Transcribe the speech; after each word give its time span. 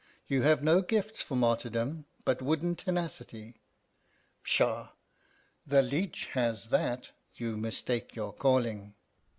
You 0.25 0.41
have 0.41 0.63
no 0.63 0.81
gifts 0.81 1.21
for 1.21 1.35
martyrdom 1.35 2.05
but 2.25 2.41
wooden 2.41 2.75
tenacity. 2.75 3.61
Pshaw! 4.41 4.93
the 5.67 5.83
leech 5.83 6.29
has 6.29 6.69
that. 6.69 7.11
You 7.35 7.55
mistake 7.55 8.15
your 8.15 8.33
calling." 8.33 8.95